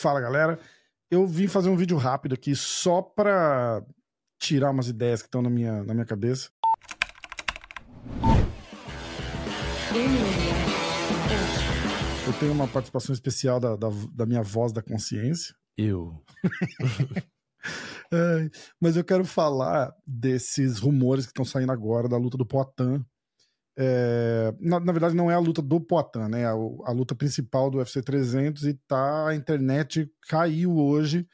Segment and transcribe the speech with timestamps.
[0.00, 0.58] Fala galera,
[1.10, 3.84] eu vim fazer um vídeo rápido aqui só pra
[4.38, 6.48] tirar umas ideias que estão na minha, na minha cabeça.
[12.26, 15.54] Eu tenho uma participação especial da, da, da minha voz da consciência.
[15.76, 16.24] Eu.
[18.12, 23.04] É, mas eu quero falar desses rumores que estão saindo agora da luta do Poitin.
[23.82, 26.44] É, na, na, verdade, não é a luta do Poitin, né?
[26.44, 29.28] A, a, luta principal do UFC 300 e tá.
[29.28, 31.26] A internet caiu hoje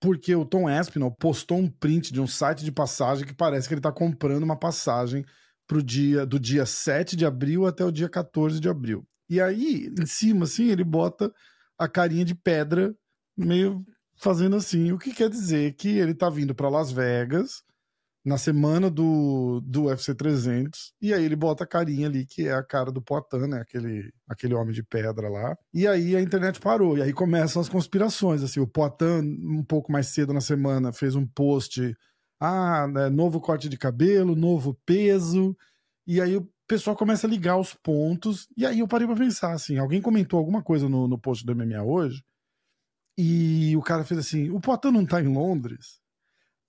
[0.00, 3.74] porque o Tom Espinal postou um print de um site de passagem que parece que
[3.74, 5.24] ele tá comprando uma passagem
[5.64, 9.06] pro dia do dia 7 de abril até o dia 14 de abril.
[9.30, 11.32] E aí, em cima, assim, ele bota
[11.78, 12.92] a carinha de pedra,
[13.36, 14.90] meio fazendo assim.
[14.90, 17.62] O que quer dizer que ele tá vindo para Las Vegas
[18.24, 22.52] na semana do, do UFC 300, e aí ele bota a carinha ali, que é
[22.52, 23.60] a cara do Poitin, né?
[23.60, 25.56] Aquele, aquele homem de pedra lá.
[25.74, 29.90] E aí a internet parou, e aí começam as conspirações, assim, o Poitin, um pouco
[29.90, 31.96] mais cedo na semana, fez um post,
[32.40, 35.56] ah, né, novo corte de cabelo, novo peso,
[36.06, 39.52] e aí o pessoal começa a ligar os pontos, e aí eu parei pra pensar,
[39.52, 42.22] assim, alguém comentou alguma coisa no, no post do MMA hoje,
[43.18, 46.00] e o cara fez assim: o Poitin não tá em Londres?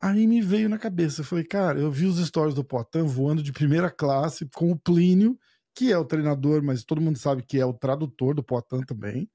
[0.04, 1.22] Aí me veio na cabeça.
[1.22, 4.78] Eu falei, cara, eu vi os stories do Poitin voando de primeira classe com o
[4.78, 5.40] Plínio,
[5.74, 9.32] que é o treinador, mas todo mundo sabe que é o tradutor do Poitin também.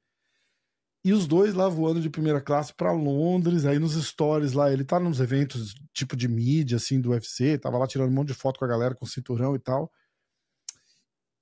[1.02, 4.84] E os dois lá voando de primeira classe para Londres, aí nos stories lá, ele
[4.84, 8.34] tá nos eventos tipo de mídia, assim, do UFC, tava lá tirando um monte de
[8.34, 9.90] foto com a galera com cinturão e tal.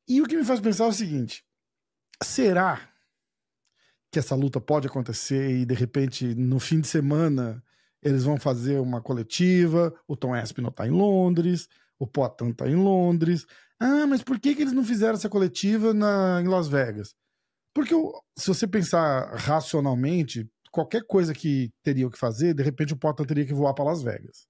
[0.06, 1.44] E o que me faz pensar é o seguinte:
[2.22, 2.88] será
[4.08, 7.60] que essa luta pode acontecer e de repente no fim de semana
[8.06, 11.68] eles vão fazer uma coletiva, o Tom Espinal tá em Londres,
[11.98, 13.46] o Poitin tá em Londres.
[13.80, 17.14] Ah, mas por que, que eles não fizeram essa coletiva na, em Las Vegas?
[17.74, 17.94] Porque
[18.38, 23.44] se você pensar racionalmente, qualquer coisa que teria que fazer, de repente o Poitin teria
[23.44, 24.46] que voar para Las Vegas.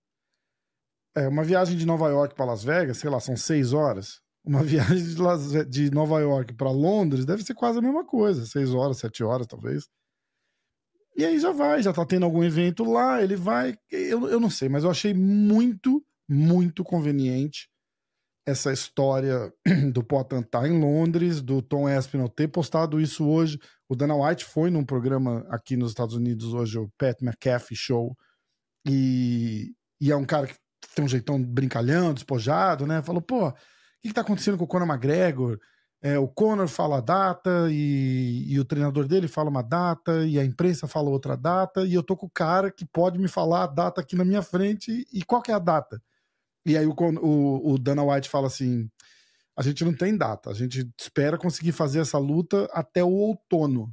[1.16, 4.62] É, uma viagem de Nova York para Las Vegas, sei lá, são seis horas uma
[4.62, 8.72] viagem de, Las, de Nova York para Londres deve ser quase a mesma coisa, seis
[8.72, 9.88] horas, sete horas talvez.
[11.16, 13.76] E aí já vai, já tá tendo algum evento lá, ele vai.
[13.90, 17.68] Eu, eu não sei, mas eu achei muito, muito conveniente
[18.46, 19.52] essa história
[19.92, 23.58] do Potan estar tá em Londres, do Tom Espinal ter postado isso hoje.
[23.88, 28.16] O Dana White foi num programa aqui nos Estados Unidos hoje, o Pat McAfee Show,
[28.86, 30.54] e, e é um cara que
[30.94, 33.02] tem um jeitão brincalhão, despojado, né?
[33.02, 33.52] Falou, pô,
[34.06, 35.58] que está acontecendo com o Conor McGregor?
[36.02, 40.38] É, o Conor fala a data e, e, o treinador dele fala uma data e
[40.38, 43.64] a imprensa fala outra data e eu tô com o cara que pode me falar
[43.64, 46.00] a data aqui na minha frente e qual que é a data?
[46.66, 48.90] E aí o, o, o Dana White fala assim,
[49.56, 53.90] a gente não tem data, a gente espera conseguir fazer essa luta até o outono.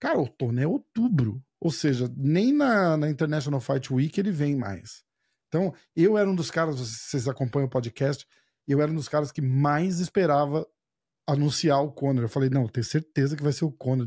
[0.00, 5.04] Cara, outono é outubro, ou seja, nem na, na International Fight Week ele vem mais.
[5.48, 8.26] Então, eu era um dos caras, vocês acompanham o podcast,
[8.66, 10.66] eu era um dos caras que mais esperava
[11.26, 12.24] anunciar o Conor.
[12.24, 14.06] Eu falei, não, tenho certeza que vai ser o Conor.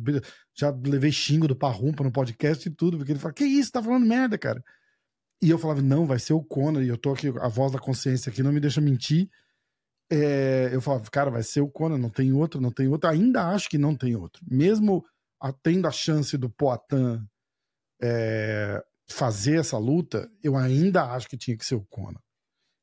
[0.55, 3.81] Já levei xingo do Parrumpa no podcast e tudo, porque ele fala, que isso, tá
[3.81, 4.63] falando merda, cara.
[5.41, 7.79] E eu falava, não, vai ser o Conor, e eu tô aqui, a voz da
[7.79, 9.29] consciência aqui não me deixa mentir.
[10.09, 13.09] É, eu falava, cara, vai ser o Conor, não tem outro, não tem outro.
[13.09, 14.43] Ainda acho que não tem outro.
[14.49, 15.05] Mesmo
[15.61, 17.23] tendo a chance do Poatan
[18.01, 22.21] é, fazer essa luta, eu ainda acho que tinha que ser o Conor.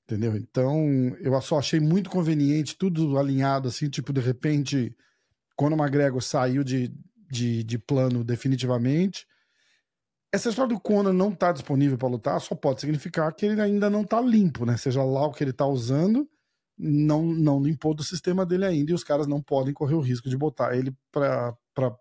[0.06, 0.36] Entendeu?
[0.36, 4.94] Então, eu só achei muito conveniente, tudo alinhado, assim, tipo, de repente,
[5.56, 6.94] quando o McGregor saiu de,
[7.30, 9.26] de, de plano definitivamente,
[10.30, 13.88] essa história do Conan não tá disponível para lutar só pode significar que ele ainda
[13.88, 14.76] não tá limpo, né?
[14.76, 16.28] Seja lá o que ele tá usando,
[16.76, 20.28] não, não limpou do sistema dele ainda e os caras não podem correr o risco
[20.28, 21.96] de botar ele pra, pra,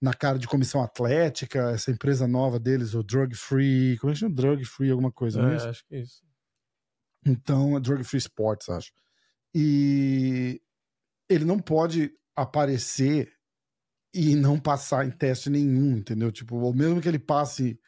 [0.00, 4.20] na cara de comissão atlética, essa empresa nova deles, o Drug Free, como é que
[4.20, 4.34] chama?
[4.34, 6.27] Drug Free, alguma coisa, é, é acho que é isso.
[7.28, 8.92] Então, é Drug Free Sports, acho.
[9.54, 10.60] E
[11.28, 13.32] ele não pode aparecer
[14.14, 16.32] e não passar em teste nenhum, entendeu?
[16.32, 17.78] Tipo, ou mesmo que ele passe,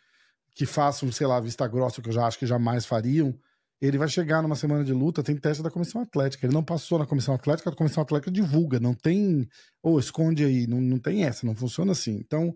[0.54, 3.34] que façam, sei lá, vista grossa, que eu já acho que jamais fariam,
[3.81, 6.46] ele vai chegar numa semana de luta, tem teste da comissão atlética.
[6.46, 9.48] Ele não passou na comissão atlética, a comissão atlética divulga, não tem,
[9.82, 12.16] ou oh, esconde aí, não, não tem essa, não funciona assim.
[12.16, 12.54] Então,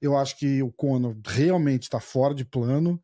[0.00, 3.00] eu acho que o Conor realmente está fora de plano.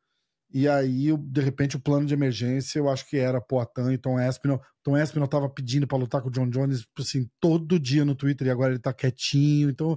[0.52, 4.18] E aí, de repente, o plano de emergência, eu acho que era Poatan e Tom
[4.18, 4.60] Espinal.
[4.82, 8.48] Tom Espinal tava pedindo para lutar com o John Jones, assim, todo dia no Twitter,
[8.48, 9.70] e agora ele tá quietinho.
[9.70, 9.96] Então,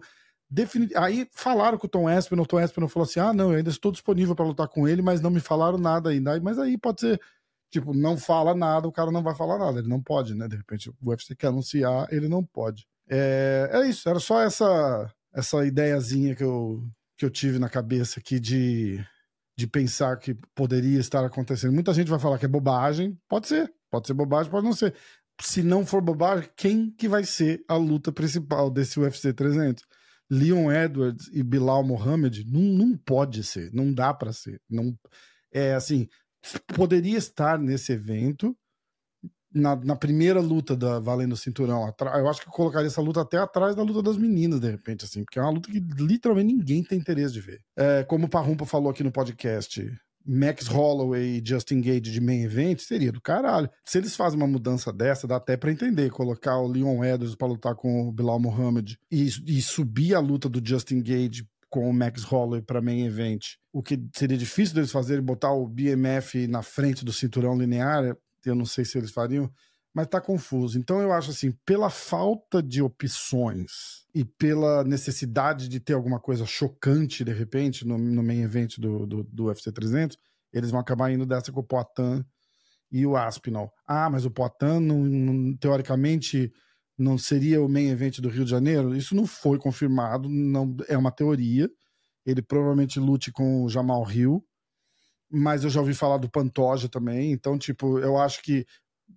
[0.96, 3.72] aí falaram com o Tom Espinal, o Tom Espinal falou assim, ah, não, eu ainda
[3.72, 6.40] estou disponível para lutar com ele, mas não me falaram nada ainda.
[6.40, 7.20] Mas aí pode ser,
[7.72, 10.48] tipo, não fala nada, o cara não vai falar nada, ele não pode, né?
[10.48, 12.86] De repente, o UFC quer anunciar, ele não pode.
[13.10, 16.84] É, é isso, era só essa, essa ideiazinha que eu,
[17.18, 19.04] que eu tive na cabeça aqui de,
[19.58, 21.74] de pensar que poderia estar acontecendo.
[21.74, 24.94] Muita gente vai falar que é bobagem, pode ser, pode ser bobagem, pode não ser.
[25.42, 29.84] Se não for bobagem, quem que vai ser a luta principal desse UFC 300?
[30.30, 34.60] Leon Edwards e Bilal Mohamed não, não pode ser, não dá para ser.
[34.70, 34.98] Não
[35.52, 36.08] é assim,
[36.76, 38.58] poderia estar nesse evento
[39.54, 41.94] na, na primeira luta da valendo cinturão.
[42.16, 45.06] Eu acho que eu colocaria essa luta até atrás da luta das meninas, de repente,
[45.06, 47.62] assim, porque é uma luta que literalmente ninguém tem interesse de ver.
[47.78, 49.86] É, como o Parrumpa falou aqui no podcast,
[50.26, 53.70] Max Holloway e Justin Gage de main event seria do caralho.
[53.86, 56.10] Se eles fazem uma mudança dessa, dá até para entender.
[56.10, 60.48] Colocar o Leon Edwards para lutar com o Bilal Muhammad e, e subir a luta
[60.48, 63.56] do Justin Gage com o Max Holloway para main event.
[63.72, 68.16] O que seria difícil deles fazerem, botar o BMF na frente do cinturão linear,
[68.50, 69.52] eu não sei se eles fariam,
[69.94, 70.78] mas tá confuso.
[70.80, 76.46] Então eu acho assim, pela falta de opções e pela necessidade de ter alguma coisa
[76.46, 80.18] chocante de repente no, no main event do, do, do UFC 300,
[80.52, 82.24] eles vão acabar indo dessa com o Poitin
[82.92, 83.72] e o Aspinall.
[83.88, 86.52] Ah, mas o Poitin, não, não, teoricamente,
[86.98, 88.96] não seria o main event do Rio de Janeiro?
[88.96, 91.70] Isso não foi confirmado, não é uma teoria.
[92.26, 94.46] Ele provavelmente lute com o Jamal Hill,
[95.34, 97.32] mas eu já ouvi falar do Pantoja também.
[97.32, 98.66] Então, tipo, eu acho que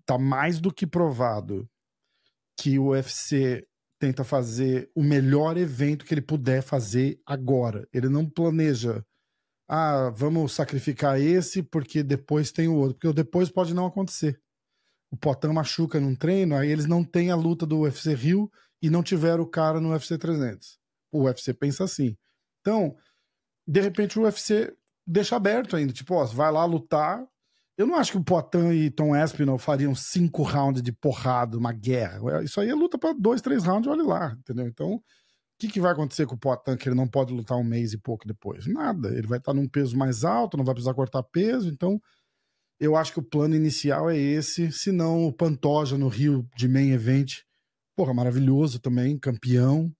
[0.06, 1.68] tá mais do que provado
[2.58, 3.66] que o UFC
[3.98, 7.86] tenta fazer o melhor evento que ele puder fazer agora.
[7.92, 9.04] Ele não planeja,
[9.68, 14.40] ah, vamos sacrificar esse porque depois tem o outro, porque o depois pode não acontecer.
[15.10, 18.50] O Potan machuca num treino, aí eles não têm a luta do UFC Rio
[18.82, 20.78] e não tiveram o cara no UFC 300.
[21.12, 22.16] O UFC pensa assim.
[22.60, 22.96] Então,
[23.66, 24.74] de repente o UFC
[25.06, 27.24] deixa aberto ainda, tipo, ó, vai lá lutar,
[27.78, 31.72] eu não acho que o Poitin e Tom Espinal fariam cinco rounds de porrada, uma
[31.72, 32.42] guerra.
[32.42, 34.66] Isso aí é luta para dois, três rounds, olha lá, entendeu?
[34.66, 35.02] Então, o
[35.58, 37.98] que, que vai acontecer com o Poitin que ele não pode lutar um mês e
[37.98, 38.66] pouco depois?
[38.66, 39.08] Nada.
[39.08, 41.68] Ele vai estar num peso mais alto, não vai precisar cortar peso.
[41.68, 42.00] Então,
[42.80, 44.72] eu acho que o plano inicial é esse.
[44.72, 47.40] Se não, o Pantoja no Rio de main event,
[47.94, 49.92] porra, maravilhoso também, campeão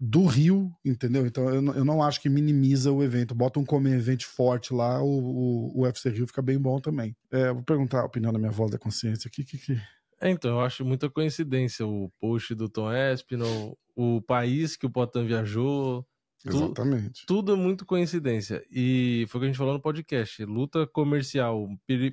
[0.00, 1.26] do Rio, entendeu?
[1.26, 3.34] Então eu, eu não acho que minimiza o evento.
[3.34, 7.16] Bota um come event forte lá, o, o, o UFC Rio fica bem bom também.
[7.30, 9.44] É, vou perguntar a opinião da minha voz da consciência aqui.
[9.44, 9.72] Que, que...
[10.20, 14.90] É, então, eu acho muita coincidência o post do Tom Espino, o país que o
[14.90, 16.06] Potan viajou,
[16.46, 17.22] Exatamente.
[17.22, 18.64] Tu, tudo é muito coincidência.
[18.70, 20.44] E foi o que a gente falou no podcast.
[20.44, 21.68] Luta comercial.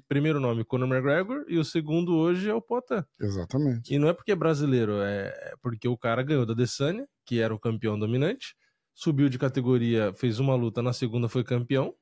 [0.07, 1.45] Primeiro nome, Conor McGregor.
[1.47, 3.03] E o segundo hoje é o Poitin.
[3.19, 3.93] Exatamente.
[3.93, 5.01] E não é porque é brasileiro.
[5.01, 8.55] É porque o cara ganhou da Desânia, que era o campeão dominante.
[8.93, 10.81] Subiu de categoria, fez uma luta.
[10.81, 11.93] Na segunda foi campeão.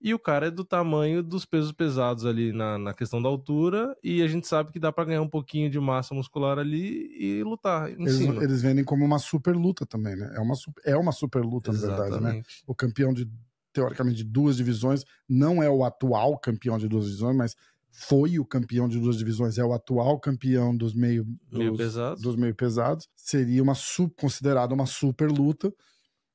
[0.00, 3.94] E o cara é do tamanho dos pesos pesados ali na, na questão da altura.
[4.02, 7.42] E a gente sabe que dá para ganhar um pouquinho de massa muscular ali e
[7.42, 7.90] lutar.
[7.90, 10.32] Eles, eles vendem como uma super luta também, né?
[10.34, 10.54] É uma,
[10.84, 11.98] é uma super luta, Exatamente.
[11.98, 12.42] na verdade, né?
[12.66, 13.30] O campeão de,
[13.74, 17.56] teoricamente, de duas divisões não é o atual campeão de duas divisões, mas
[17.92, 22.22] foi o campeão de duas divisões, é o atual campeão dos meio, meio pesados.
[22.22, 23.08] dos meio pesados.
[23.14, 23.74] Seria uma
[24.16, 25.72] considerada uma super luta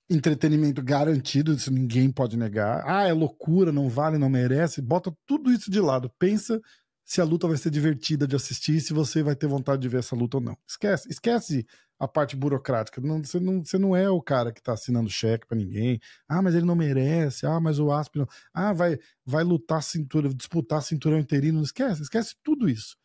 [0.09, 2.83] entretenimento garantido, isso ninguém pode negar.
[2.85, 4.81] Ah, é loucura, não vale, não merece.
[4.81, 6.11] Bota tudo isso de lado.
[6.19, 6.61] Pensa
[7.03, 9.99] se a luta vai ser divertida de assistir, se você vai ter vontade de ver
[9.99, 10.57] essa luta ou não.
[10.67, 11.65] Esquece, esquece
[11.99, 12.99] a parte burocrática.
[12.99, 15.99] Não, você, não, você não é o cara que tá assinando cheque para ninguém.
[16.27, 17.45] Ah, mas ele não merece.
[17.45, 18.15] Ah, mas o Asp
[18.53, 21.61] Ah, vai, vai lutar cintura, disputar cinturão interino.
[21.61, 22.97] Esquece, esquece tudo isso.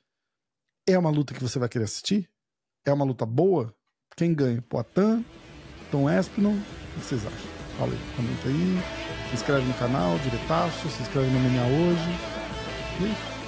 [0.86, 2.28] É uma luta que você vai querer assistir?
[2.84, 3.74] É uma luta boa?
[4.16, 4.62] Quem ganha?
[4.62, 5.24] Poitin,
[5.90, 7.38] Tom Espinal, o que vocês acham?
[7.78, 8.82] Fala aí, comenta aí.
[9.30, 12.18] Se inscreve no canal, diretaço, se inscreve no MMA hoje.
[13.00, 13.40] E é isso.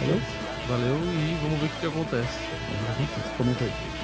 [0.00, 0.20] Valeu?
[0.68, 2.38] Valeu e vamos ver o que, que acontece.
[3.36, 3.95] Comenta aí.